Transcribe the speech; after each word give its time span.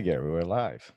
Gary, 0.00 0.30
we're 0.30 0.42
live. 0.42 0.92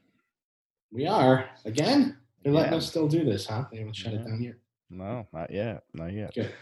We 0.91 1.08
are 1.08 1.49
again. 1.66 2.17
They're 2.44 2.53
letting 2.53 2.71
Yeah. 2.73 2.77
us 2.77 2.89
still 2.89 3.08
do 3.08 3.23
this, 3.25 3.45
huh? 3.45 3.66
They 3.72 3.77
haven't 3.80 3.95
shut 3.95 4.13
Yeah. 4.13 4.20
it 4.20 4.25
down 4.25 4.41
yet. 4.41 4.55
No, 4.89 5.27
not 5.34 5.52
yet. 5.52 5.84
Not 5.94 6.13
yet. 6.13 6.34
Good. 6.34 6.53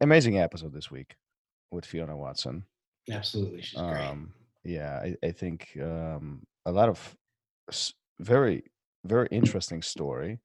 Amazing 0.00 0.38
episode 0.38 0.72
this 0.72 0.90
week 0.90 1.16
with 1.70 1.84
Fiona 1.84 2.16
Watson. 2.16 2.64
Absolutely, 3.10 3.62
she's 3.62 3.78
great. 3.80 4.00
Um, 4.04 4.34
yeah, 4.64 5.00
I, 5.02 5.16
I 5.26 5.32
think 5.32 5.76
um, 5.80 6.46
a 6.66 6.72
lot 6.72 6.88
of 6.88 7.16
very, 8.18 8.62
very 9.04 9.28
interesting 9.30 9.82
story, 9.82 10.38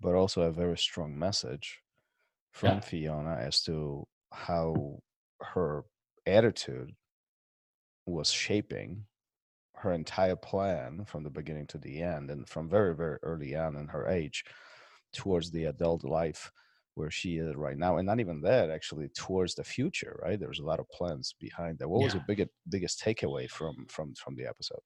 but 0.00 0.14
also 0.14 0.42
a 0.42 0.50
very 0.50 0.78
strong 0.78 1.18
message 1.18 1.82
from 2.52 2.74
Yeah. 2.76 2.80
Fiona 2.80 3.36
as 3.36 3.62
to 3.64 4.06
how 4.32 5.02
her 5.40 5.84
attitude 6.26 6.94
was 8.06 8.30
shaping 8.30 9.06
her 9.82 9.92
entire 9.92 10.36
plan 10.36 11.04
from 11.04 11.22
the 11.24 11.30
beginning 11.30 11.66
to 11.68 11.78
the 11.78 12.02
end 12.02 12.30
and 12.30 12.48
from 12.48 12.68
very 12.68 12.94
very 12.94 13.18
early 13.22 13.54
on 13.56 13.76
in 13.76 13.88
her 13.88 14.06
age 14.08 14.44
towards 15.12 15.50
the 15.50 15.64
adult 15.64 16.04
life 16.04 16.50
where 16.94 17.10
she 17.10 17.36
is 17.38 17.54
right 17.56 17.78
now 17.78 17.96
and 17.96 18.06
not 18.06 18.20
even 18.20 18.40
that 18.42 18.70
actually 18.70 19.08
towards 19.10 19.54
the 19.54 19.64
future 19.64 20.18
right 20.22 20.40
there's 20.40 20.60
a 20.60 20.64
lot 20.64 20.80
of 20.80 20.88
plans 20.90 21.34
behind 21.38 21.78
that 21.78 21.88
what 21.88 22.02
was 22.02 22.12
Yeah. 22.12 22.14
your 22.14 22.22
biggest 22.26 22.50
biggest 22.68 23.00
takeaway 23.00 23.48
from 23.48 23.86
from 23.88 24.14
from 24.14 24.34
the 24.36 24.46
episode 24.46 24.80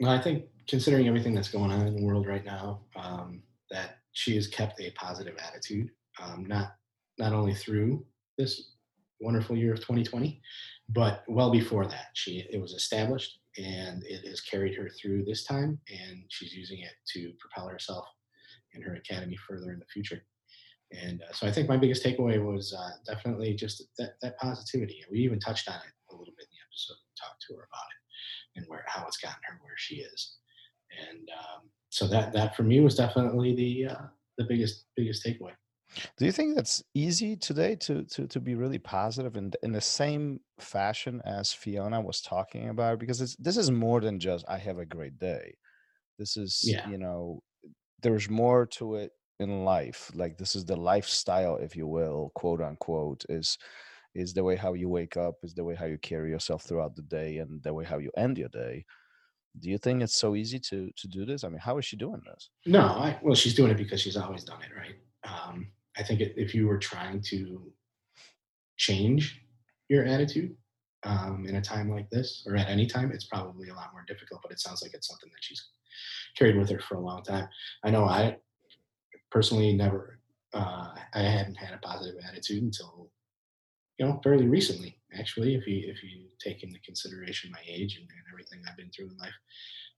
Well, 0.00 0.10
I 0.10 0.20
think 0.20 0.46
considering 0.66 1.06
everything 1.06 1.34
that's 1.34 1.50
going 1.50 1.70
on 1.70 1.86
in 1.86 1.96
the 1.96 2.04
world 2.04 2.26
right 2.26 2.44
now, 2.44 2.86
um, 2.96 3.42
that 3.70 3.98
she 4.12 4.34
has 4.36 4.46
kept 4.46 4.80
a 4.80 4.90
positive 4.92 5.36
attitude, 5.38 5.90
um, 6.20 6.44
not 6.46 6.76
not 7.18 7.32
only 7.32 7.54
through 7.54 8.06
this 8.38 8.74
wonderful 9.20 9.56
year 9.56 9.72
of 9.72 9.80
2020, 9.80 10.40
but 10.88 11.24
well 11.28 11.50
before 11.50 11.86
that. 11.86 12.08
She 12.14 12.40
it 12.50 12.60
was 12.60 12.72
established 12.72 13.38
and 13.58 14.02
it 14.04 14.26
has 14.26 14.40
carried 14.40 14.76
her 14.76 14.88
through 14.88 15.24
this 15.24 15.44
time, 15.44 15.78
and 15.88 16.24
she's 16.28 16.54
using 16.54 16.80
it 16.80 16.92
to 17.14 17.32
propel 17.38 17.68
herself 17.68 18.06
and 18.74 18.82
her 18.82 18.94
academy 18.94 19.36
further 19.48 19.72
in 19.72 19.78
the 19.78 19.86
future. 19.92 20.24
And 20.92 21.22
uh, 21.22 21.32
so 21.32 21.46
I 21.46 21.52
think 21.52 21.68
my 21.68 21.76
biggest 21.76 22.04
takeaway 22.04 22.42
was 22.42 22.74
uh, 22.74 22.90
definitely 23.06 23.54
just 23.54 23.84
that, 23.98 24.14
that 24.20 24.38
positivity. 24.38 25.02
We 25.10 25.20
even 25.20 25.40
touched 25.40 25.68
on 25.68 25.76
it 25.76 25.92
a 26.10 26.16
little 26.16 26.34
bit 26.36 26.46
in 26.46 26.52
the 26.52 26.64
episode, 26.68 27.00
we 27.00 27.12
talked 27.20 27.42
to 27.48 27.54
her 27.54 27.68
about 27.70 27.88
it 27.90 28.02
and 28.56 28.66
where 28.68 28.84
how 28.86 29.06
it's 29.06 29.16
gotten 29.16 29.40
her 29.48 29.58
where 29.62 29.76
she 29.76 29.96
is. 29.96 30.36
And 31.08 31.28
um, 31.30 31.70
so 31.88 32.06
that 32.08 32.32
that 32.34 32.54
for 32.54 32.62
me 32.62 32.80
was 32.80 32.96
definitely 32.96 33.54
the 33.54 33.94
uh, 33.94 34.06
the 34.36 34.44
biggest 34.44 34.84
biggest 34.96 35.24
takeaway. 35.24 35.52
Do 36.16 36.24
you 36.24 36.32
think 36.32 36.54
that's 36.54 36.82
easy 36.94 37.36
today 37.36 37.76
to 37.76 38.04
to 38.04 38.26
to 38.26 38.40
be 38.40 38.54
really 38.54 38.78
positive 38.78 39.36
in 39.36 39.52
in 39.62 39.72
the 39.72 39.80
same 39.80 40.40
fashion 40.60 41.20
as 41.24 41.52
fiona 41.52 42.00
was 42.00 42.20
talking 42.22 42.68
about? 42.68 42.98
Because 42.98 43.20
it's, 43.20 43.36
this 43.36 43.56
is 43.56 43.70
more 43.70 44.00
than 44.00 44.18
just 44.20 44.44
i 44.48 44.58
have 44.58 44.78
a 44.78 44.86
great 44.86 45.18
day. 45.18 45.56
This 46.18 46.36
is 46.36 46.60
Yeah. 46.64 46.88
you 46.90 46.98
know 46.98 47.42
there's 48.02 48.28
more 48.30 48.66
to 48.66 48.96
it 48.96 49.12
in 49.40 49.64
life. 49.64 50.10
Like 50.14 50.38
this 50.38 50.54
is 50.56 50.64
the 50.64 50.76
lifestyle 50.76 51.56
if 51.56 51.76
you 51.76 51.86
will 51.86 52.32
quote 52.34 52.60
unquote 52.60 53.24
is 53.28 53.58
is 54.14 54.34
the 54.34 54.44
way 54.44 54.56
how 54.56 54.74
you 54.74 54.88
wake 54.88 55.16
up 55.16 55.36
is 55.42 55.54
the 55.54 55.64
way 55.64 55.74
how 55.74 55.86
you 55.86 55.98
carry 55.98 56.30
yourself 56.30 56.62
throughout 56.64 56.94
the 56.96 57.02
day 57.02 57.38
and 57.38 57.62
the 57.62 57.72
way 57.74 57.84
how 57.84 57.98
you 57.98 58.10
end 58.16 58.38
your 58.38 58.50
day. 58.50 58.84
Do 59.58 59.68
you 59.70 59.78
think 59.78 60.02
it's 60.02 60.16
so 60.16 60.34
easy 60.36 60.58
to 60.70 60.90
to 60.96 61.08
do 61.08 61.24
this? 61.26 61.44
I 61.44 61.48
mean 61.48 61.58
how 61.58 61.78
is 61.78 61.84
she 61.84 61.96
doing 61.96 62.22
this? 62.26 62.50
No, 62.66 62.80
I, 62.80 63.18
well, 63.22 63.34
she's 63.34 63.54
doing 63.54 63.70
it 63.70 63.76
because 63.76 64.00
she's 64.00 64.16
always 64.16 64.44
done 64.44 64.62
it, 64.62 64.70
right? 64.76 64.96
Um, 65.24 65.72
I 65.96 66.02
think 66.02 66.20
if 66.20 66.54
you 66.54 66.66
were 66.66 66.78
trying 66.78 67.20
to 67.28 67.72
change 68.76 69.40
your 69.88 70.04
attitude 70.04 70.56
um, 71.04 71.44
in 71.46 71.56
a 71.56 71.60
time 71.60 71.90
like 71.90 72.08
this, 72.10 72.44
or 72.46 72.56
at 72.56 72.68
any 72.68 72.86
time, 72.86 73.10
it's 73.12 73.26
probably 73.26 73.68
a 73.68 73.74
lot 73.74 73.92
more 73.92 74.04
difficult. 74.06 74.40
But 74.42 74.52
it 74.52 74.60
sounds 74.60 74.82
like 74.82 74.94
it's 74.94 75.08
something 75.08 75.30
that 75.30 75.42
she's 75.42 75.62
carried 76.36 76.56
with 76.56 76.70
her 76.70 76.80
for 76.80 76.96
a 76.96 77.00
long 77.00 77.22
time. 77.22 77.48
I 77.84 77.90
know 77.90 78.04
I 78.04 78.36
personally 79.30 79.72
never, 79.74 80.20
uh, 80.54 80.94
I 81.14 81.20
hadn't 81.20 81.56
had 81.56 81.74
a 81.74 81.78
positive 81.78 82.20
attitude 82.28 82.62
until 82.62 83.10
you 83.98 84.06
know 84.06 84.20
fairly 84.22 84.48
recently. 84.48 84.98
Actually, 85.18 85.54
if 85.54 85.66
you 85.66 85.82
if 85.90 86.02
you 86.02 86.28
take 86.40 86.62
into 86.62 86.80
consideration 86.80 87.50
my 87.50 87.60
age 87.66 87.96
and, 87.96 88.08
and 88.08 88.24
everything 88.32 88.62
I've 88.68 88.76
been 88.76 88.90
through 88.90 89.10
in 89.10 89.18
life, 89.18 89.34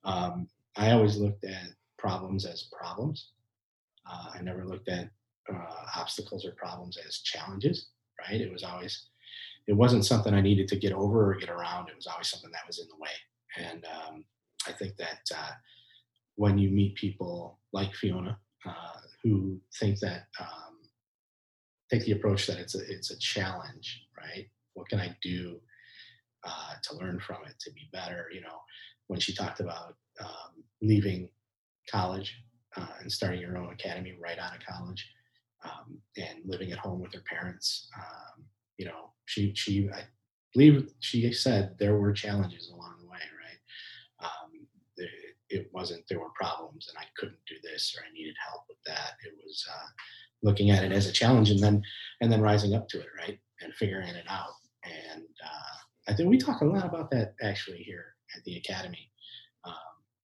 um, 0.04 0.48
I 0.76 0.92
always 0.92 1.16
looked 1.18 1.44
at 1.44 1.68
problems 1.98 2.44
as 2.44 2.68
problems. 2.72 3.30
Uh, 4.10 4.30
I 4.34 4.42
never 4.42 4.66
looked 4.66 4.88
at 4.88 5.08
uh, 5.52 5.86
obstacles 5.96 6.44
or 6.44 6.52
problems 6.52 6.98
as 7.06 7.18
challenges, 7.18 7.88
right? 8.20 8.40
It 8.40 8.52
was 8.52 8.62
always, 8.62 9.06
it 9.66 9.72
wasn't 9.72 10.04
something 10.04 10.34
I 10.34 10.40
needed 10.40 10.68
to 10.68 10.76
get 10.76 10.92
over 10.92 11.30
or 11.30 11.36
get 11.36 11.50
around. 11.50 11.88
It 11.88 11.96
was 11.96 12.06
always 12.06 12.28
something 12.28 12.50
that 12.52 12.66
was 12.66 12.78
in 12.78 12.86
the 12.88 13.00
way. 13.00 13.10
And 13.56 13.84
um, 13.84 14.24
I 14.66 14.72
think 14.72 14.96
that 14.96 15.20
uh, 15.34 15.52
when 16.36 16.58
you 16.58 16.70
meet 16.70 16.96
people 16.96 17.58
like 17.72 17.94
Fiona, 17.94 18.38
uh, 18.66 19.00
who 19.22 19.60
think 19.78 19.98
that, 20.00 20.26
um, 20.40 20.74
take 21.90 22.04
the 22.04 22.12
approach 22.12 22.46
that 22.46 22.58
it's 22.58 22.74
a, 22.74 22.80
it's 22.90 23.10
a 23.10 23.18
challenge, 23.18 24.06
right? 24.18 24.48
What 24.74 24.88
can 24.88 25.00
I 25.00 25.16
do 25.22 25.60
uh, 26.44 26.74
to 26.82 26.96
learn 26.96 27.20
from 27.20 27.44
it, 27.46 27.54
to 27.60 27.72
be 27.72 27.88
better? 27.92 28.28
You 28.32 28.40
know, 28.40 28.58
when 29.06 29.20
she 29.20 29.34
talked 29.34 29.60
about 29.60 29.96
um, 30.20 30.64
leaving 30.82 31.28
college 31.90 32.36
uh, 32.76 32.86
and 33.00 33.12
starting 33.12 33.40
your 33.40 33.56
own 33.58 33.72
academy 33.72 34.14
right 34.20 34.38
out 34.38 34.56
of 34.56 34.66
college 34.66 35.06
um, 35.64 35.98
and 36.16 36.40
living 36.44 36.72
at 36.72 36.78
home 36.78 37.00
with 37.00 37.12
her 37.14 37.22
parents. 37.28 37.88
Um, 37.96 38.44
you 38.76 38.86
know, 38.86 39.12
she 39.26 39.52
she 39.54 39.88
I 39.92 40.02
believe 40.52 40.88
she 41.00 41.32
said 41.32 41.76
there 41.78 41.96
were 41.96 42.12
challenges 42.12 42.70
along 42.70 42.96
the 43.00 43.06
way, 43.06 43.18
right? 43.18 44.26
Um, 44.26 44.66
it, 44.96 45.10
it 45.48 45.70
wasn't 45.72 46.04
there 46.08 46.20
were 46.20 46.30
problems 46.34 46.88
and 46.88 46.98
I 46.98 47.06
couldn't 47.16 47.38
do 47.48 47.56
this 47.62 47.94
or 47.96 48.04
I 48.04 48.12
needed 48.12 48.34
help 48.48 48.62
with 48.68 48.78
that. 48.86 49.12
It 49.24 49.34
was 49.44 49.64
uh, 49.70 49.88
looking 50.42 50.70
at 50.70 50.84
it 50.84 50.92
as 50.92 51.06
a 51.06 51.12
challenge 51.12 51.50
and 51.50 51.60
then 51.60 51.82
and 52.20 52.30
then 52.30 52.40
rising 52.40 52.74
up 52.74 52.88
to 52.88 53.00
it, 53.00 53.08
right, 53.18 53.38
and 53.60 53.74
figuring 53.74 54.08
it 54.08 54.26
out. 54.28 54.54
And 54.84 55.22
uh, 55.44 56.10
I 56.12 56.14
think 56.14 56.28
we 56.28 56.38
talk 56.38 56.60
a 56.60 56.66
lot 56.66 56.84
about 56.84 57.10
that 57.12 57.34
actually 57.42 57.78
here 57.78 58.14
at 58.36 58.44
the 58.44 58.56
academy. 58.56 59.10
Um, 59.64 59.74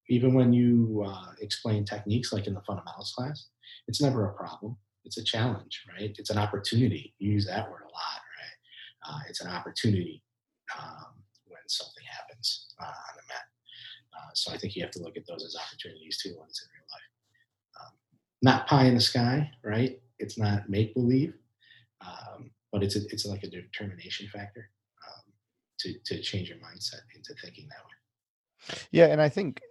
even 0.08 0.34
when 0.34 0.52
you 0.52 1.04
uh, 1.06 1.32
explain 1.40 1.84
techniques 1.84 2.32
like 2.32 2.46
in 2.46 2.54
the 2.54 2.62
fundamentals 2.66 3.12
class, 3.16 3.48
it's 3.88 4.02
never 4.02 4.26
a 4.26 4.34
problem. 4.34 4.76
It's 5.04 5.16
a 5.18 5.24
challenge, 5.24 5.84
right? 5.88 6.14
It's 6.18 6.30
an 6.30 6.38
opportunity. 6.38 7.14
You 7.18 7.32
use 7.32 7.46
that 7.46 7.70
word 7.70 7.82
a 7.82 7.92
lot, 7.92 8.20
right? 8.38 8.56
Uh, 9.08 9.20
it's 9.28 9.40
an 9.40 9.50
opportunity 9.50 10.22
um, 10.78 11.14
when 11.46 11.60
something 11.66 12.04
happens 12.10 12.68
uh, 12.80 12.84
on 12.84 13.16
the 13.16 13.22
mat. 13.28 13.46
Uh, 14.16 14.30
so 14.34 14.52
I 14.52 14.58
think 14.58 14.76
you 14.76 14.82
have 14.82 14.90
to 14.92 15.02
look 15.02 15.16
at 15.16 15.26
those 15.26 15.44
as 15.44 15.56
opportunities 15.56 16.18
too 16.22 16.34
when 16.38 16.48
it's 16.48 16.62
in 16.62 16.68
real 16.74 16.86
life. 16.92 17.10
Um, 17.80 17.92
not 18.42 18.66
pie 18.66 18.84
in 18.86 18.94
the 18.94 19.00
sky, 19.00 19.50
right? 19.64 20.00
It's 20.18 20.36
not 20.38 20.68
make 20.68 20.94
believe, 20.94 21.34
um, 22.00 22.50
but 22.72 22.82
it's 22.82 22.96
a, 22.96 23.00
it's 23.08 23.24
like 23.24 23.42
a 23.42 23.48
determination 23.48 24.28
factor 24.28 24.68
um, 25.08 25.32
to 25.80 25.94
to 26.04 26.20
change 26.20 26.48
your 26.48 26.58
mindset 26.58 27.00
into 27.14 27.34
thinking 27.42 27.68
that 27.68 27.78
way. 27.78 28.78
Yeah, 28.90 29.06
and 29.06 29.22
I 29.22 29.28
think 29.30 29.62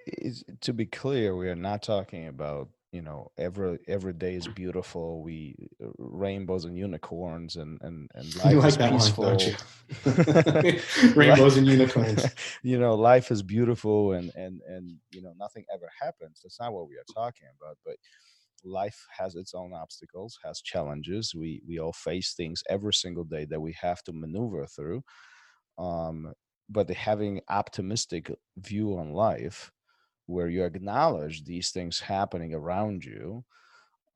to 0.62 0.74
be 0.74 0.86
clear, 0.86 1.36
we 1.36 1.50
are 1.50 1.56
not 1.56 1.84
talking 1.84 2.28
about 2.28 2.70
you 2.92 3.02
know 3.02 3.32
every 3.38 3.80
every 3.88 4.14
day 4.14 4.36
is 4.36 4.48
beautiful. 4.48 5.22
We 5.22 5.56
uh, 5.84 5.90
rainbows 5.98 6.66
and 6.66 6.78
unicorns 6.78 7.56
and 7.56 7.80
and 7.82 8.10
and 8.16 8.36
life 8.36 8.54
You 8.54 8.60
like 8.60 8.68
is 8.68 8.78
that 8.78 8.92
one, 8.92 9.02
peaceful. 9.02 9.24
don't 9.26 9.48
you? 9.48 9.56
Rainbows 11.16 11.58
and 11.58 11.68
unicorns. 11.68 12.26
you 12.64 12.80
know, 12.80 12.96
life 12.96 13.32
is 13.32 13.44
beautiful 13.44 14.14
and 14.14 14.32
and 14.36 14.62
and 14.68 14.98
you 15.12 15.22
know 15.22 15.34
nothing 15.38 15.66
ever 15.74 15.90
happens. 16.02 16.40
That's 16.44 16.60
not 16.60 16.74
what 16.74 16.88
we 16.88 16.96
are 16.96 17.14
talking 17.14 17.48
about. 17.60 17.78
But 17.86 17.98
life 18.64 19.06
has 19.18 19.36
its 19.36 19.54
own 19.54 19.74
obstacles, 19.74 20.40
has 20.44 20.62
challenges. 20.62 21.34
We 21.36 21.62
we 21.68 21.80
all 21.80 21.94
face 21.94 22.34
things 22.34 22.64
every 22.70 22.94
single 22.94 23.24
day 23.24 23.46
that 23.46 23.62
we 23.62 23.76
have 23.82 24.04
to 24.04 24.14
maneuver 24.14 24.66
through. 24.66 25.04
Um, 25.78 26.34
but 26.70 26.90
having 26.90 27.42
optimistic 27.50 28.32
view 28.58 28.98
on 28.98 29.14
life 29.14 29.72
where 30.30 30.48
you 30.48 30.64
acknowledge 30.64 31.44
these 31.44 31.72
things 31.72 32.00
happening 32.00 32.54
around 32.54 33.04
you 33.04 33.44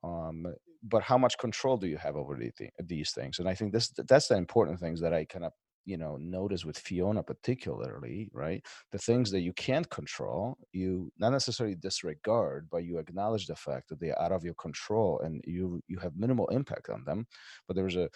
um, 0.04 0.46
but 0.84 1.02
how 1.02 1.18
much 1.18 1.38
control 1.38 1.78
do 1.78 1.88
you 1.88 1.98
have 1.98 2.16
over 2.16 2.38
these 2.86 3.12
things? 3.12 3.40
And 3.40 3.48
i 3.48 3.56
think 3.56 3.72
this 3.74 3.90
that's 4.12 4.28
the 4.28 4.36
important 4.36 4.80
things 4.80 5.00
that 5.02 5.14
i 5.14 5.26
kind 5.26 5.46
of 5.46 5.54
you 5.86 5.98
know 5.98 6.18
notice 6.18 6.64
with 6.66 6.78
fiona 6.78 7.24
particularly 7.24 8.30
right? 8.34 8.62
The 8.92 8.98
things 8.98 9.32
that 9.32 9.42
you 9.42 9.54
can't 9.54 9.90
control 9.90 10.58
you 10.72 11.12
not 11.18 11.32
necessarily 11.32 11.76
disregard 11.76 12.68
but 12.72 12.84
you 12.86 12.98
acknowledge 12.98 13.48
the 13.48 13.56
fact 13.56 13.90
that 13.90 14.00
they're 14.00 14.22
out 14.22 14.32
of 14.32 14.44
your 14.44 14.56
control 14.56 15.20
and 15.24 15.42
you 15.46 15.82
you 15.88 15.98
have 16.00 16.16
minimal 16.16 16.48
impact 16.50 16.90
on 16.90 17.04
them. 17.06 17.28
But 17.68 17.76
there's 17.76 17.96
a 17.96 18.10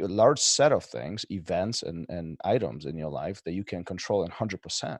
a 0.00 0.06
large 0.06 0.38
set 0.40 0.72
of 0.72 0.84
things, 0.84 1.24
events 1.30 1.82
and, 1.82 2.06
and 2.08 2.38
items 2.44 2.84
in 2.84 2.96
your 2.96 3.10
life 3.10 3.42
that 3.44 3.52
you 3.52 3.64
can 3.64 3.84
control 3.84 4.24
in 4.24 4.30
100%. 4.30 4.98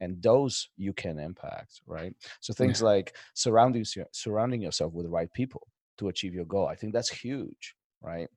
And 0.00 0.22
those 0.22 0.68
you 0.76 0.92
can 0.92 1.18
impact, 1.18 1.80
right? 1.86 2.14
So 2.40 2.52
things 2.52 2.80
yeah. 2.80 2.88
like 2.88 3.16
surrounding, 3.34 3.84
surrounding 4.12 4.60
yourself 4.60 4.92
with 4.92 5.06
the 5.06 5.10
right 5.10 5.32
people 5.32 5.66
to 5.98 6.08
achieve 6.08 6.34
your 6.34 6.44
goal. 6.44 6.66
I 6.66 6.74
think 6.74 6.92
that's 6.92 7.08
huge, 7.08 7.74
right? 8.02 8.28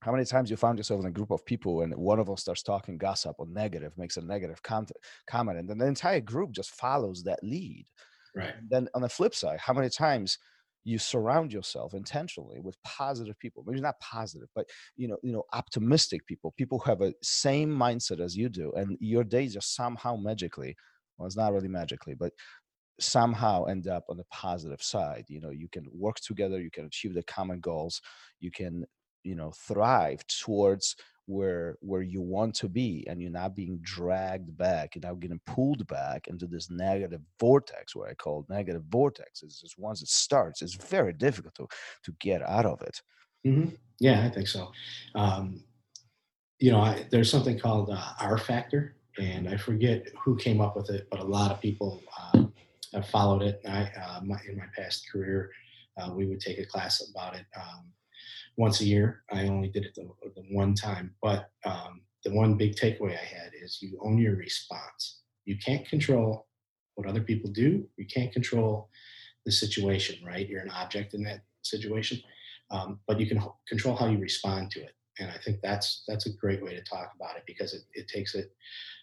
How 0.00 0.12
many 0.12 0.24
times 0.24 0.50
you 0.50 0.56
found 0.56 0.78
yourself 0.78 1.00
in 1.00 1.06
a 1.06 1.10
group 1.10 1.30
of 1.30 1.44
people 1.44 1.82
and 1.82 1.94
one 1.94 2.18
of 2.18 2.26
them 2.26 2.36
starts 2.36 2.62
talking 2.62 2.96
gossip 2.96 3.36
or 3.38 3.46
negative, 3.46 3.92
makes 3.98 4.16
a 4.16 4.22
negative 4.22 4.62
comment, 4.62 5.58
and 5.58 5.68
then 5.68 5.78
the 5.78 5.86
entire 5.86 6.20
group 6.20 6.52
just 6.52 6.70
follows 6.70 7.22
that 7.24 7.42
lead. 7.42 7.86
Right. 8.32 8.54
then 8.68 8.88
on 8.94 9.02
the 9.02 9.08
flip 9.08 9.34
side, 9.34 9.58
how 9.58 9.72
many 9.72 9.88
times 9.88 10.38
you 10.84 10.98
surround 10.98 11.52
yourself 11.52 11.94
intentionally 11.94 12.58
with 12.60 12.82
positive 12.82 13.38
people 13.38 13.62
maybe 13.66 13.80
not 13.80 14.00
positive 14.00 14.48
but 14.54 14.66
you 14.96 15.08
know 15.08 15.18
you 15.22 15.32
know 15.32 15.44
optimistic 15.52 16.26
people 16.26 16.54
people 16.56 16.78
who 16.78 16.90
have 16.90 17.02
a 17.02 17.12
same 17.22 17.70
mindset 17.70 18.20
as 18.20 18.36
you 18.36 18.48
do 18.48 18.72
and 18.76 18.96
your 19.00 19.24
days 19.24 19.54
just 19.54 19.74
somehow 19.74 20.16
magically 20.16 20.74
well 21.20 21.26
it's 21.26 21.36
not 21.36 21.52
really 21.52 21.68
magically 21.68 22.14
but 22.14 22.32
somehow 22.98 23.64
end 23.64 23.86
up 23.86 24.04
on 24.08 24.16
the 24.16 24.24
positive 24.30 24.82
side 24.82 25.24
you 25.28 25.40
know 25.40 25.50
you 25.50 25.68
can 25.68 25.86
work 25.92 26.16
together 26.16 26.60
you 26.60 26.70
can 26.70 26.86
achieve 26.86 27.14
the 27.14 27.22
common 27.24 27.60
goals 27.60 28.00
you 28.40 28.50
can 28.50 28.84
you 29.22 29.34
know 29.34 29.52
thrive 29.52 30.26
towards 30.26 30.96
where 31.26 31.76
where 31.80 32.02
you 32.02 32.20
want 32.20 32.54
to 32.54 32.68
be 32.68 33.06
and 33.08 33.22
you're 33.22 33.30
not 33.30 33.54
being 33.54 33.78
dragged 33.82 34.56
back 34.56 34.94
you're 34.94 35.08
not 35.08 35.20
getting 35.20 35.40
pulled 35.46 35.86
back 35.86 36.26
into 36.26 36.46
this 36.46 36.70
negative 36.70 37.20
vortex 37.38 37.94
what 37.94 38.10
i 38.10 38.14
call 38.14 38.44
negative 38.48 38.82
vortex. 38.90 39.42
Is 39.42 39.62
once 39.78 40.02
it 40.02 40.08
starts 40.08 40.60
it's 40.60 40.74
very 40.74 41.12
difficult 41.12 41.54
to 41.54 41.66
to 42.04 42.12
get 42.20 42.42
out 42.42 42.66
of 42.66 42.82
it. 42.82 43.00
Mm-hmm. 43.46 43.74
yeah 44.00 44.26
i 44.26 44.30
think 44.30 44.48
so. 44.48 44.72
Um, 45.14 45.62
you 46.58 46.72
know 46.72 46.80
I, 46.80 47.06
there's 47.10 47.30
something 47.30 47.58
called 47.58 47.90
uh, 47.90 48.12
r 48.18 48.36
factor 48.36 48.96
and 49.18 49.48
i 49.48 49.56
forget 49.56 50.06
who 50.24 50.36
came 50.36 50.60
up 50.60 50.76
with 50.76 50.90
it 50.90 51.06
but 51.10 51.20
a 51.20 51.24
lot 51.24 51.50
of 51.50 51.60
people 51.60 52.02
uh, 52.18 52.44
have 52.92 53.08
followed 53.08 53.42
it 53.42 53.60
I, 53.68 53.90
uh, 54.00 54.20
my, 54.24 54.38
in 54.48 54.56
my 54.56 54.66
past 54.76 55.10
career 55.10 55.50
uh, 56.00 56.12
we 56.12 56.26
would 56.26 56.40
take 56.40 56.58
a 56.58 56.66
class 56.66 57.08
about 57.10 57.34
it 57.34 57.46
um, 57.56 57.92
once 58.56 58.80
a 58.80 58.84
year. 58.84 59.22
I 59.32 59.46
only 59.46 59.68
did 59.68 59.84
it 59.84 59.94
the, 59.94 60.08
the 60.34 60.42
one 60.50 60.74
time, 60.74 61.14
but 61.22 61.50
um, 61.64 62.02
the 62.24 62.32
one 62.32 62.56
big 62.56 62.76
takeaway 62.76 63.12
I 63.12 63.24
had 63.24 63.52
is 63.60 63.78
you 63.80 63.98
own 64.02 64.18
your 64.18 64.36
response. 64.36 65.20
You 65.44 65.56
can't 65.56 65.88
control 65.88 66.46
what 66.94 67.08
other 67.08 67.22
people 67.22 67.50
do. 67.50 67.86
You 67.96 68.06
can't 68.06 68.32
control 68.32 68.90
the 69.46 69.52
situation, 69.52 70.24
right? 70.24 70.48
You're 70.48 70.62
an 70.62 70.70
object 70.70 71.14
in 71.14 71.22
that 71.24 71.42
situation, 71.62 72.20
um, 72.70 73.00
but 73.06 73.18
you 73.18 73.26
can 73.26 73.42
control 73.66 73.96
how 73.96 74.06
you 74.06 74.18
respond 74.18 74.70
to 74.72 74.80
it. 74.80 74.94
And 75.20 75.30
I 75.30 75.38
think 75.44 75.60
that's 75.62 76.02
that's 76.08 76.26
a 76.26 76.32
great 76.32 76.62
way 76.62 76.74
to 76.74 76.82
talk 76.82 77.12
about 77.14 77.36
it 77.36 77.44
because 77.46 77.74
it, 77.74 77.82
it 77.92 78.08
takes 78.08 78.34
it 78.34 78.52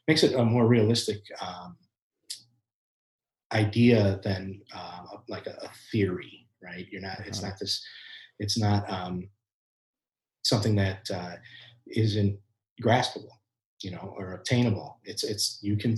makes 0.07 0.23
it 0.23 0.33
a 0.33 0.43
more 0.43 0.67
realistic 0.67 1.21
um, 1.41 1.77
idea 3.53 4.19
than 4.23 4.61
uh, 4.75 5.03
like 5.29 5.47
a, 5.47 5.57
a, 5.61 5.69
theory, 5.91 6.47
right? 6.61 6.87
You're 6.91 7.01
not. 7.01 7.19
It's 7.25 7.39
uh-huh. 7.39 7.49
not 7.49 7.59
this. 7.59 7.85
It's 8.39 8.57
not 8.57 8.89
um, 8.89 9.29
something 10.43 10.75
that 10.75 11.09
uh, 11.13 11.35
not 11.87 12.37
graspable, 12.81 13.35
you 13.81 13.91
know, 13.91 14.13
or 14.17 14.33
obtainable. 14.33 14.99
It's 15.03 15.23
it's 15.23 15.59
you 15.61 15.77
can 15.77 15.97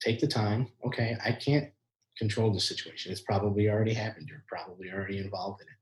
take 0.00 0.20
the 0.20 0.28
time. 0.28 0.68
Okay, 0.86 1.16
I 1.24 1.32
can't 1.32 1.70
control 2.18 2.52
the 2.52 2.60
situation. 2.60 3.12
It's 3.12 3.20
probably 3.20 3.68
already 3.68 3.94
happened. 3.94 4.28
You're 4.28 4.44
probably 4.48 4.90
already 4.92 5.18
involved 5.18 5.62
in 5.62 5.68
it. 5.68 5.78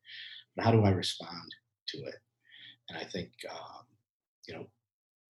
But 0.57 0.65
how 0.65 0.73
do 0.73 0.85
I 0.85 0.91
respond 0.91 1.55
to 1.89 1.99
it? 2.05 2.15
And 2.89 2.99
I 2.99 3.05
think 3.05 3.31
um, 3.51 3.85
you 4.47 4.55
know 4.55 4.67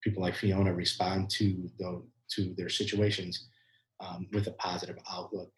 people 0.02 0.22
like 0.22 0.34
Fiona 0.34 0.72
respond 0.72 1.30
to 1.30 1.70
the 1.78 2.02
to 2.36 2.54
their 2.56 2.68
situations 2.68 3.48
um, 4.00 4.26
with 4.32 4.46
a 4.46 4.52
positive 4.52 4.98
outlook. 5.10 5.52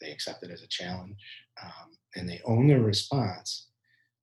They 0.00 0.10
accept 0.10 0.44
it 0.44 0.50
as 0.50 0.62
a 0.62 0.68
challenge, 0.68 1.16
um, 1.62 1.90
and 2.14 2.28
they 2.28 2.40
own 2.44 2.68
their 2.68 2.80
response 2.80 3.68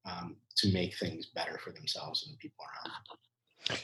um, 0.05 0.35
to 0.57 0.71
make 0.71 0.97
things 0.97 1.27
better 1.35 1.59
for 1.63 1.71
themselves 1.71 2.25
and 2.25 2.33
the 2.33 2.37
people 2.37 2.63
around 2.63 2.93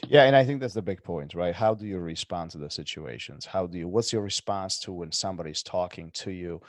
yeah 0.08 0.24
and 0.24 0.36
i 0.36 0.44
think 0.44 0.60
that's 0.60 0.74
the 0.74 0.82
big 0.82 1.02
point 1.02 1.34
right? 1.34 1.54
How 1.54 1.74
do 1.74 1.86
you 1.86 1.98
respond 1.98 2.50
to 2.52 2.58
the 2.58 2.70
situations? 2.70 3.46
How 3.46 3.66
do 3.66 3.78
you 3.78 3.88
what's 3.88 4.12
your 4.12 4.22
response 4.22 4.78
to 4.80 4.92
when 4.92 5.12
somebody's 5.12 5.62
talking 5.62 6.10
to 6.14 6.30
you 6.30 6.60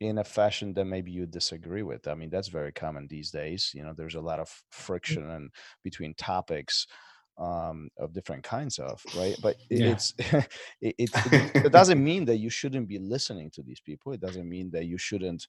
in 0.00 0.18
a 0.18 0.24
fashion 0.24 0.72
that 0.74 0.86
maybe 0.86 1.10
you 1.10 1.26
disagree 1.26 1.82
with 1.82 2.08
i 2.08 2.14
mean 2.14 2.30
that's 2.30 2.48
very 2.48 2.72
common 2.72 3.06
these 3.08 3.30
days 3.30 3.70
you 3.74 3.82
know 3.82 3.92
there's 3.96 4.14
a 4.14 4.20
lot 4.20 4.40
of 4.40 4.48
mm. 4.48 4.52
friction 4.70 5.30
and 5.30 5.50
between 5.84 6.14
topics 6.14 6.86
um, 7.38 7.88
of 7.96 8.12
different 8.12 8.42
kinds 8.42 8.78
of 8.78 9.02
right 9.16 9.36
but 9.40 9.56
yeah. 9.70 9.86
it's 9.92 10.14
it, 10.18 10.48
it, 10.80 10.94
it, 10.98 11.10
it 11.66 11.72
doesn't 11.72 12.02
mean 12.02 12.26
that 12.26 12.36
you 12.36 12.50
shouldn't 12.50 12.88
be 12.88 12.98
listening 12.98 13.50
to 13.52 13.62
these 13.62 13.80
people 13.80 14.12
it 14.12 14.20
doesn't 14.20 14.48
mean 14.48 14.70
that 14.72 14.84
you 14.84 14.98
shouldn't 14.98 15.46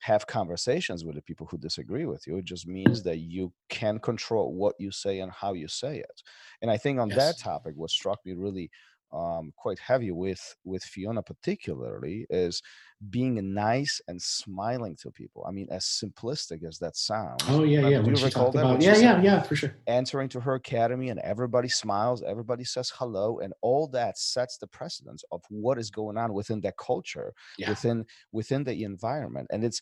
have 0.00 0.26
conversations 0.26 1.04
with 1.04 1.14
the 1.14 1.22
people 1.22 1.46
who 1.50 1.58
disagree 1.58 2.06
with 2.06 2.26
you. 2.26 2.38
It 2.38 2.46
just 2.46 2.66
means 2.66 3.02
that 3.02 3.18
you 3.18 3.52
can 3.68 3.98
control 3.98 4.54
what 4.54 4.74
you 4.78 4.90
say 4.90 5.20
and 5.20 5.30
how 5.30 5.52
you 5.52 5.68
say 5.68 5.98
it. 5.98 6.22
And 6.62 6.70
I 6.70 6.78
think 6.78 6.98
on 6.98 7.10
yes. 7.10 7.18
that 7.18 7.38
topic, 7.38 7.74
what 7.76 7.90
struck 7.90 8.18
me 8.24 8.32
really 8.32 8.70
um, 9.12 9.52
quite 9.56 9.78
heavy 9.78 10.10
with 10.10 10.56
with 10.64 10.82
Fiona 10.82 11.22
particularly 11.22 12.26
is 12.30 12.62
being 13.08 13.54
nice 13.54 14.00
and 14.08 14.20
smiling 14.20 14.96
to 15.00 15.10
people. 15.10 15.44
I 15.48 15.52
mean, 15.52 15.68
as 15.70 15.84
simplistic 15.84 16.66
as 16.66 16.78
that 16.78 16.96
sounds. 16.96 17.42
Oh 17.48 17.62
yeah, 17.64 17.88
yeah. 17.88 17.98
When 18.00 18.14
she 18.14 18.28
talked 18.30 18.54
about, 18.54 18.82
yeah, 18.82 18.96
yeah, 18.96 19.20
yeah, 19.22 19.42
for 19.42 19.56
sure. 19.56 19.74
Entering 19.86 20.28
to 20.30 20.40
her 20.40 20.54
academy 20.54 21.08
and 21.08 21.18
everybody 21.20 21.68
smiles, 21.68 22.22
everybody 22.22 22.64
says 22.64 22.92
hello, 22.94 23.40
and 23.40 23.52
all 23.62 23.88
that 23.88 24.18
sets 24.18 24.58
the 24.58 24.66
precedence 24.66 25.24
of 25.32 25.42
what 25.48 25.78
is 25.78 25.90
going 25.90 26.16
on 26.16 26.32
within 26.32 26.60
that 26.60 26.76
culture, 26.76 27.32
yeah. 27.58 27.70
within 27.70 28.04
within 28.32 28.64
the 28.64 28.84
environment, 28.84 29.48
and 29.50 29.64
it's. 29.64 29.80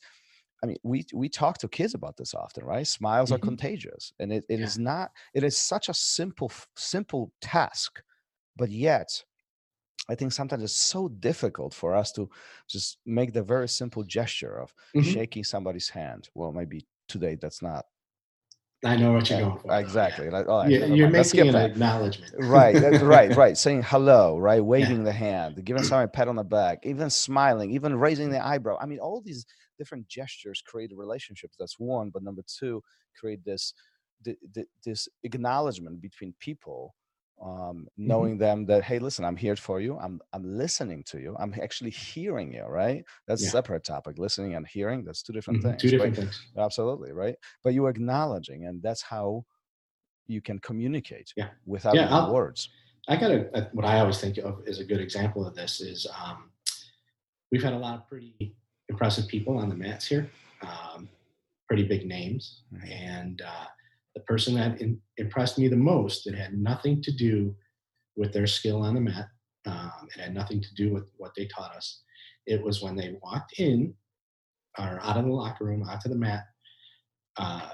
I 0.60 0.66
mean, 0.66 0.78
we 0.82 1.04
we 1.14 1.28
talk 1.28 1.58
to 1.58 1.68
kids 1.68 1.94
about 1.94 2.16
this 2.16 2.34
often, 2.34 2.64
right? 2.64 2.84
Smiles 2.84 3.30
mm-hmm. 3.30 3.36
are 3.36 3.46
contagious, 3.46 4.12
and 4.18 4.32
it, 4.32 4.44
it 4.48 4.58
yeah. 4.58 4.64
is 4.64 4.76
not. 4.76 5.12
It 5.32 5.44
is 5.44 5.56
such 5.56 5.88
a 5.88 5.94
simple 5.94 6.50
simple 6.74 7.30
task 7.40 8.02
but 8.58 8.70
yet 8.70 9.22
I 10.10 10.14
think 10.14 10.32
sometimes 10.32 10.62
it's 10.62 10.72
so 10.72 11.08
difficult 11.08 11.74
for 11.74 11.94
us 11.94 12.12
to 12.12 12.30
just 12.68 12.98
make 13.04 13.32
the 13.32 13.42
very 13.42 13.68
simple 13.68 14.02
gesture 14.02 14.58
of 14.58 14.74
mm-hmm. 14.96 15.02
shaking 15.02 15.44
somebody's 15.44 15.88
hand. 15.88 16.30
Well, 16.34 16.52
maybe 16.52 16.86
today 17.08 17.36
that's 17.40 17.62
not. 17.62 17.84
I 18.84 18.96
know 18.96 19.12
what 19.12 19.28
you're 19.28 19.40
going 19.40 19.58
for. 19.58 19.78
Exactly. 19.78 20.30
Like, 20.30 20.46
oh, 20.48 20.64
yeah, 20.66 20.86
you're 20.86 21.10
making 21.10 21.48
an 21.48 21.52
that. 21.52 21.70
acknowledgement. 21.72 22.32
right, 22.38 23.02
right, 23.02 23.36
right. 23.36 23.58
Saying 23.66 23.82
hello, 23.82 24.38
right? 24.38 24.64
Waving 24.64 24.98
yeah. 24.98 25.04
the 25.04 25.12
hand, 25.12 25.64
giving 25.64 25.82
somebody 25.84 26.04
a 26.04 26.08
pat 26.08 26.28
on 26.28 26.36
the 26.36 26.44
back, 26.44 26.78
even 26.84 27.10
smiling, 27.10 27.72
even 27.72 27.96
raising 27.96 28.30
the 28.30 28.44
eyebrow. 28.44 28.78
I 28.80 28.86
mean, 28.86 29.00
all 29.00 29.20
these 29.20 29.44
different 29.78 30.06
gestures 30.06 30.62
create 30.64 30.92
relationships. 30.96 31.56
That's 31.58 31.78
one. 31.78 32.10
But 32.10 32.22
number 32.22 32.42
two, 32.46 32.82
create 33.18 33.44
this 33.44 33.74
this 34.84 35.08
acknowledgement 35.22 36.00
between 36.00 36.34
people 36.40 36.94
um, 37.40 37.48
mm-hmm. 37.50 37.84
knowing 37.96 38.32
mm-hmm. 38.32 38.40
them 38.40 38.66
that 38.66 38.82
hey 38.84 38.98
listen 38.98 39.24
i'm 39.24 39.36
here 39.36 39.56
for 39.56 39.80
you 39.80 39.96
i'm 39.98 40.20
i'm 40.32 40.44
listening 40.44 41.02
to 41.04 41.20
you 41.20 41.36
i'm 41.38 41.54
actually 41.62 41.90
hearing 41.90 42.52
you 42.52 42.64
right 42.64 43.04
that's 43.26 43.42
yeah. 43.42 43.48
a 43.48 43.50
separate 43.50 43.84
topic 43.84 44.18
listening 44.18 44.54
and 44.54 44.66
hearing 44.66 45.04
that's 45.04 45.22
two 45.22 45.32
different 45.32 45.60
mm-hmm. 45.60 45.70
things 45.70 45.82
two 45.82 45.90
different 45.90 46.16
things 46.16 46.46
absolutely 46.58 47.12
right 47.12 47.36
but 47.62 47.74
you're 47.74 47.88
acknowledging 47.88 48.66
and 48.66 48.82
that's 48.82 49.02
how 49.02 49.44
you 50.26 50.40
can 50.40 50.58
communicate 50.58 51.32
yeah. 51.36 51.48
without 51.64 51.94
yeah, 51.94 52.30
words 52.30 52.68
i 53.08 53.16
got 53.16 53.30
a, 53.30 53.48
a, 53.56 53.68
what 53.72 53.84
i 53.86 54.00
always 54.00 54.20
think 54.20 54.38
of 54.38 54.60
as 54.66 54.80
a 54.80 54.84
good 54.84 55.00
example 55.00 55.46
of 55.46 55.54
this 55.54 55.80
is 55.80 56.06
um, 56.22 56.50
we've 57.52 57.62
had 57.62 57.72
a 57.72 57.78
lot 57.78 57.94
of 57.94 58.08
pretty 58.08 58.54
impressive 58.88 59.28
people 59.28 59.58
on 59.58 59.68
the 59.68 59.74
mats 59.76 60.06
here 60.06 60.28
um, 60.62 61.08
pretty 61.68 61.84
big 61.84 62.06
names 62.06 62.62
mm-hmm. 62.74 62.90
and 62.90 63.42
uh, 63.42 63.66
the 64.18 64.24
person 64.24 64.54
that 64.54 64.80
in, 64.80 65.00
impressed 65.16 65.58
me 65.58 65.68
the 65.68 65.76
most 65.76 66.24
that 66.24 66.34
had 66.34 66.54
nothing 66.58 67.02
to 67.02 67.12
do 67.12 67.54
with 68.16 68.32
their 68.32 68.46
skill 68.46 68.82
on 68.82 68.94
the 68.94 69.00
mat 69.00 69.28
um, 69.66 70.08
it 70.14 70.20
had 70.20 70.34
nothing 70.34 70.62
to 70.62 70.74
do 70.74 70.92
with 70.92 71.10
what 71.16 71.32
they 71.36 71.46
taught 71.46 71.74
us. 71.74 72.02
It 72.46 72.62
was 72.62 72.82
when 72.82 72.96
they 72.96 73.16
walked 73.22 73.58
in 73.58 73.94
or 74.78 75.00
out 75.02 75.16
of 75.16 75.24
the 75.24 75.30
locker 75.30 75.64
room 75.64 75.82
onto 75.82 76.08
the 76.08 76.14
mat 76.14 76.44
uh, 77.36 77.70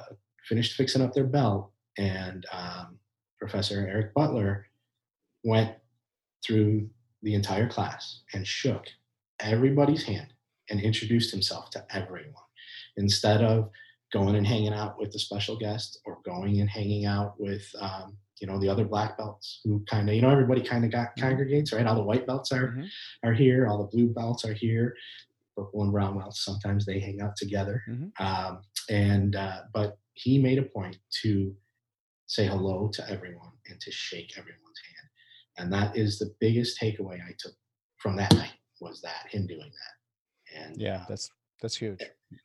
finished 0.48 0.74
fixing 0.74 1.02
up 1.02 1.12
their 1.12 1.24
belt 1.24 1.70
and 1.96 2.44
um, 2.52 2.98
professor 3.38 3.86
eric 3.88 4.12
butler 4.14 4.66
went 5.44 5.74
through 6.44 6.88
the 7.22 7.34
entire 7.34 7.68
class 7.68 8.22
and 8.34 8.46
shook 8.46 8.86
everybody's 9.40 10.04
hand 10.04 10.32
and 10.70 10.80
introduced 10.80 11.30
himself 11.30 11.70
to 11.70 11.84
everyone. 11.90 12.34
Instead 12.96 13.42
of 13.42 13.70
going 14.14 14.36
and 14.36 14.46
hanging 14.46 14.72
out 14.72 14.98
with 14.98 15.12
the 15.12 15.18
special 15.18 15.56
guest 15.56 16.00
or 16.06 16.18
going 16.24 16.60
and 16.60 16.70
hanging 16.70 17.04
out 17.04 17.34
with 17.38 17.68
um, 17.80 18.16
you 18.40 18.46
know 18.46 18.58
the 18.58 18.68
other 18.68 18.84
black 18.84 19.18
belts 19.18 19.60
who 19.64 19.84
kind 19.90 20.08
of 20.08 20.14
you 20.14 20.22
know 20.22 20.30
everybody 20.30 20.62
kind 20.62 20.84
of 20.84 20.90
got 20.90 21.08
mm-hmm. 21.08 21.28
congregates 21.28 21.72
right 21.72 21.86
all 21.86 21.94
the 21.94 22.02
white 22.02 22.26
belts 22.26 22.50
are 22.52 22.68
mm-hmm. 22.68 23.28
are 23.28 23.34
here 23.34 23.66
all 23.66 23.78
the 23.78 23.96
blue 23.96 24.08
belts 24.08 24.44
are 24.46 24.54
here 24.54 24.94
purple 25.56 25.82
and 25.82 25.92
brown 25.92 26.18
belts 26.18 26.44
sometimes 26.44 26.86
they 26.86 26.98
hang 26.98 27.20
out 27.20 27.36
together 27.36 27.82
mm-hmm. 27.88 28.24
um, 28.24 28.62
and 28.88 29.36
uh, 29.36 29.60
but 29.72 29.98
he 30.14 30.38
made 30.38 30.58
a 30.58 30.62
point 30.62 30.96
to 31.22 31.54
say 32.26 32.46
hello 32.46 32.88
to 32.92 33.10
everyone 33.10 33.52
and 33.68 33.80
to 33.80 33.90
shake 33.90 34.32
everyone's 34.36 34.80
hand. 34.86 35.08
And 35.58 35.72
that 35.72 35.96
is 35.96 36.18
the 36.18 36.34
biggest 36.40 36.80
takeaway 36.80 37.20
I 37.20 37.34
took 37.38 37.54
from 37.98 38.16
that 38.16 38.34
night 38.34 38.52
was 38.80 39.00
that 39.02 39.26
him 39.28 39.46
doing 39.46 39.70
that. 39.70 40.60
And 40.60 40.80
Yeah, 40.80 40.96
uh, 41.02 41.04
that's 41.08 41.30
that's 41.60 41.76
huge. 41.76 42.00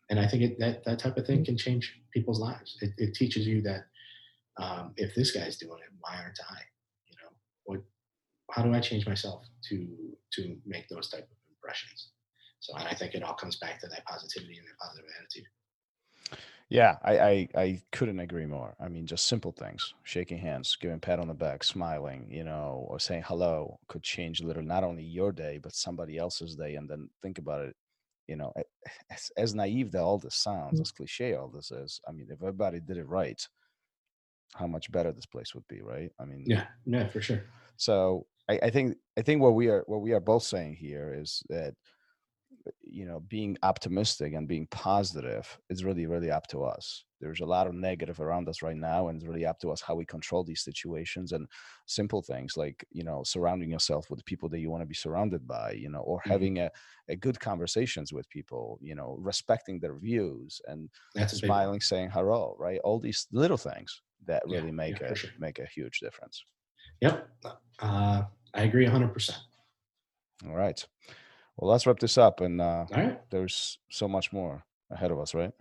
And 0.10 0.20
I 0.20 0.28
think 0.28 0.44
it, 0.44 0.60
that 0.60 0.84
that 0.86 1.00
type 1.00 1.18
of 1.18 1.26
thing 1.26 1.46
can 1.46 1.58
change 1.58 2.00
people's 2.14 2.40
lives. 2.40 2.78
It, 2.82 2.92
it 2.98 3.14
teaches 3.14 3.48
you 3.48 3.62
that 3.64 3.86
um, 4.58 4.94
if 4.98 5.16
this 5.16 5.32
guy's 5.32 5.58
doing 5.58 5.80
it, 5.80 5.94
why 6.00 6.16
aren't 6.16 6.40
I? 6.50 6.60
You 7.08 7.16
know, 7.22 7.30
what? 7.66 7.82
How 8.52 8.64
do 8.64 8.74
I 8.74 8.80
change 8.80 9.06
myself 9.08 9.46
to 9.70 9.88
to 10.34 10.58
make 10.66 10.88
those 10.90 11.10
type 11.10 11.24
of 11.24 11.38
impressions? 11.50 12.10
So, 12.60 12.76
and 12.76 12.88
I 12.88 12.94
think 12.94 13.14
it 13.14 13.24
all 13.24 13.36
comes 13.36 13.56
back 13.58 13.80
to 13.80 13.88
that 13.88 14.06
positivity 14.06 14.58
and 14.58 14.68
that 14.68 14.78
positive 14.80 15.10
attitude. 15.18 15.48
Yeah, 16.70 16.98
I, 17.04 17.20
I 17.20 17.48
I 17.56 17.82
couldn't 17.92 18.20
agree 18.20 18.46
more. 18.46 18.76
I 18.80 18.90
mean, 18.90 19.08
just 19.08 19.26
simple 19.26 19.52
things, 19.52 19.96
shaking 20.04 20.38
hands, 20.38 20.78
giving 20.80 20.98
a 20.98 21.00
pat 21.00 21.20
on 21.20 21.28
the 21.28 21.34
back, 21.34 21.64
smiling, 21.64 22.28
you 22.30 22.44
know, 22.44 22.86
or 22.88 23.00
saying 23.00 23.24
hello 23.26 23.80
could 23.88 24.04
change 24.04 24.44
literally 24.44 24.68
not 24.68 24.84
only 24.84 25.04
your 25.04 25.32
day 25.32 25.58
but 25.58 25.74
somebody 25.74 26.18
else's 26.18 26.56
day. 26.56 26.76
And 26.76 26.88
then 26.88 27.10
think 27.24 27.40
about 27.40 27.66
it, 27.66 27.76
you 28.30 28.36
know, 28.36 28.54
as, 29.12 29.32
as 29.36 29.56
naive 29.56 29.92
that 29.92 30.02
all 30.02 30.20
this 30.20 30.36
sounds, 30.36 30.80
mm. 30.80 30.82
as 30.82 30.92
cliche 30.92 31.34
all 31.34 31.50
this 31.50 31.72
is. 31.72 32.00
I 32.08 32.12
mean, 32.12 32.28
if 32.30 32.42
everybody 32.42 32.80
did 32.80 32.98
it 32.98 33.08
right, 33.08 33.42
how 34.54 34.68
much 34.68 34.92
better 34.92 35.12
this 35.12 35.26
place 35.26 35.54
would 35.54 35.68
be, 35.68 35.82
right? 35.82 36.12
I 36.20 36.26
mean, 36.26 36.44
Yeah, 36.46 36.66
yeah, 36.86 37.08
for 37.08 37.22
sure. 37.22 37.44
so 37.78 38.26
I, 38.50 38.60
I 38.64 38.70
think 38.70 38.96
I 39.18 39.22
think 39.22 39.42
what 39.42 39.56
we 39.56 39.68
are 39.68 39.84
what 39.88 40.02
we 40.02 40.14
are 40.14 40.20
both 40.20 40.44
saying 40.44 40.76
here 40.76 41.14
is 41.16 41.44
that 41.50 41.74
you 42.82 43.06
know 43.06 43.20
being 43.20 43.58
optimistic 43.64 44.34
and 44.34 44.48
being 44.48 44.68
positive 44.68 45.60
is 45.70 45.84
really 45.84 46.06
really 46.06 46.32
up 46.32 46.48
to 46.48 46.64
us 46.64 47.06
there's 47.22 47.42
a 47.42 47.46
lot 47.46 47.68
of 47.68 47.74
negative 47.74 48.20
around 48.22 48.48
us 48.48 48.62
right 48.62 48.78
now 48.78 49.08
and 49.08 49.18
it's 49.18 49.28
really 49.28 49.46
up 49.46 49.60
to 49.60 49.70
us 49.72 49.82
how 49.82 49.96
we 49.96 50.06
control 50.06 50.44
these 50.44 50.64
situations 50.64 51.32
and 51.32 51.48
simple 51.86 52.22
things 52.22 52.56
like 52.58 52.86
you 52.92 53.04
know 53.04 53.24
surrounding 53.24 53.70
yourself 53.70 54.10
with 54.10 54.24
people 54.26 54.50
that 54.50 54.60
you 54.60 54.70
want 54.70 54.82
to 54.82 54.86
be 54.88 54.94
surrounded 54.96 55.48
by 55.48 55.72
you 55.72 55.90
know 55.90 56.02
or 56.02 56.20
Mhm. 56.26 56.40
having 56.40 56.60
a, 56.60 56.70
a 57.08 57.16
good 57.16 57.40
conversations 57.40 58.14
with 58.14 58.30
people 58.30 58.78
you 58.82 58.96
know 58.96 59.16
respecting 59.20 59.80
their 59.80 59.98
views 59.98 60.62
and 60.68 60.90
That's 61.14 61.34
smiling 61.34 61.82
saying 61.82 62.10
hello 62.10 62.56
right 62.60 62.80
all 62.84 63.00
these 63.00 63.28
little 63.32 63.58
things 63.58 64.02
that 64.26 64.48
Yeah, 64.48 64.48
really 64.48 64.72
make 64.72 65.02
yeah, 65.02 65.14
a 65.14 65.16
sure. 65.16 65.32
make 65.38 65.60
a 65.60 65.66
huge 65.66 66.00
difference 66.00 66.44
Yep, 67.02 67.30
uh, 67.80 68.24
I 68.54 68.62
agree 68.64 68.84
100. 68.86 69.14
percent 69.14 69.44
all 70.46 70.56
right 70.56 70.86
well 71.60 71.72
let's 71.72 71.86
wrap 71.86 72.00
this 72.00 72.18
up 72.18 72.42
and 72.42 72.60
uh 72.62 72.86
All 72.92 72.98
right. 73.04 73.20
there's 73.30 73.78
so 73.90 74.08
much 74.08 74.32
more 74.34 74.64
ahead 74.92 75.12
of 75.12 75.20
us 75.20 75.34
right 75.36 75.52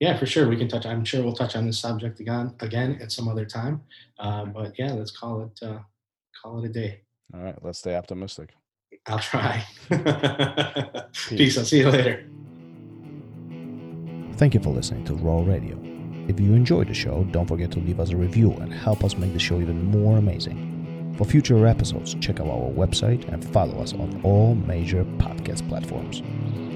Yeah, 0.00 0.18
for 0.18 0.26
sure. 0.26 0.48
We 0.48 0.56
can 0.56 0.68
touch. 0.68 0.84
I'm 0.86 1.04
sure 1.04 1.22
we'll 1.22 1.38
touch 1.42 1.54
on 1.56 1.64
this 1.66 1.78
subject 1.78 2.20
again 2.20 2.46
again 2.60 2.98
at 3.00 3.10
some 3.12 3.28
other 3.32 3.46
time. 3.46 3.74
Uh, 4.18 4.44
but 4.56 4.72
yeah, 4.80 4.92
let's 4.92 5.12
call 5.20 5.34
it 5.46 5.56
uh, 5.68 5.78
call 6.42 6.58
it 6.60 6.68
a 6.70 6.72
day. 6.82 7.00
all 7.32 7.40
right 7.46 7.58
let's 7.64 7.78
stay 7.78 7.94
optimistic 8.02 8.48
I'll 9.06 9.18
try. 9.32 9.54
Peace. 11.28 11.28
Peace. 11.40 11.58
I'll 11.58 11.64
see 11.72 11.80
you 11.80 11.90
later. 11.90 12.16
Thank 14.40 14.54
you 14.54 14.60
for 14.60 14.70
listening 14.70 15.04
to 15.06 15.14
Raw 15.14 15.40
Radio. 15.44 15.76
If 16.26 16.40
you 16.40 16.54
enjoyed 16.54 16.88
the 16.88 16.94
show, 16.94 17.24
don't 17.30 17.46
forget 17.46 17.70
to 17.72 17.78
leave 17.80 18.00
us 18.00 18.10
a 18.10 18.16
review 18.16 18.52
and 18.62 18.72
help 18.72 19.04
us 19.04 19.16
make 19.16 19.32
the 19.32 19.38
show 19.38 19.60
even 19.60 19.84
more 19.84 20.16
amazing. 20.18 20.58
For 21.16 21.24
future 21.24 21.64
episodes, 21.66 22.14
check 22.20 22.40
out 22.40 22.48
our 22.48 22.70
website 22.72 23.28
and 23.28 23.44
follow 23.52 23.80
us 23.80 23.92
on 23.92 24.20
all 24.24 24.56
major 24.56 25.04
podcast 25.18 25.68
platforms. 25.68 26.22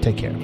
Take 0.01 0.17
care. 0.17 0.35